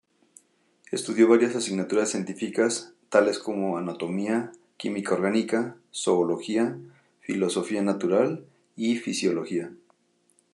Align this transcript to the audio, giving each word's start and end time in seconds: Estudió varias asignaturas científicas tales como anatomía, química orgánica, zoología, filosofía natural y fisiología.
Estudió 0.91 1.27
varias 1.27 1.55
asignaturas 1.55 2.09
científicas 2.09 2.91
tales 3.09 3.37
como 3.37 3.77
anatomía, 3.77 4.51
química 4.77 5.13
orgánica, 5.13 5.77
zoología, 5.93 6.75
filosofía 7.19 7.83
natural 7.83 8.43
y 8.75 8.95
fisiología. 8.95 9.71